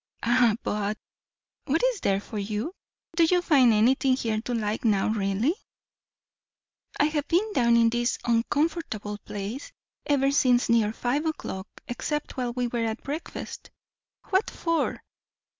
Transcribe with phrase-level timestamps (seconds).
[0.23, 0.97] "Ah, but!
[1.65, 2.73] What is there for you?
[3.15, 5.53] Do you find anything here to like now, really?"
[6.99, 9.71] "I have been down in this 'uncomfortable place'
[10.07, 13.69] ever since near five o'clock except while we were at breakfast."
[14.31, 15.03] "What for?"